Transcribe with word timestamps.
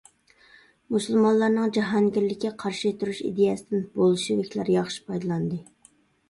مۇسۇلمانلارنىڭ 0.93 1.73
جاھانگىرلىككە 1.75 2.51
قارشى 2.63 2.93
تۇرۇش 3.03 3.21
ئىدىيەسىدىن 3.29 3.85
بولشېۋىكلار 4.01 4.73
ياخشى 4.79 5.05
پايدىلاندى. 5.13 5.63